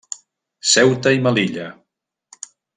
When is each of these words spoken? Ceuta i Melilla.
Ceuta 0.71 1.13
i 1.17 1.21
Melilla. 1.27 1.69